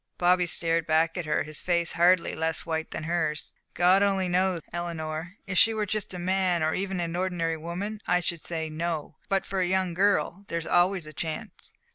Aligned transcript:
Bobby 0.17 0.47
stared 0.47 0.87
back 0.87 1.15
at 1.15 1.27
her, 1.27 1.43
his 1.43 1.61
face 1.61 1.91
hardly 1.91 2.33
less 2.35 2.65
white 2.65 2.89
than 2.89 3.03
hers. 3.03 3.53
"God 3.75 4.01
only 4.01 4.27
knows, 4.27 4.59
Eleanor! 4.73 5.35
If 5.45 5.59
she 5.59 5.75
were 5.75 5.85
just 5.85 6.11
a 6.15 6.17
man, 6.17 6.63
or 6.63 6.73
even 6.73 6.99
an 6.99 7.15
ordinary 7.15 7.57
woman, 7.57 7.99
I 8.07 8.19
should 8.19 8.41
say 8.41 8.67
'no;' 8.67 9.17
but 9.29 9.45
for 9.45 9.61
a 9.61 9.67
young 9.67 9.93
girl, 9.93 10.43
there's 10.47 10.65
always 10.65 11.05
a 11.05 11.13
chance. 11.13 11.71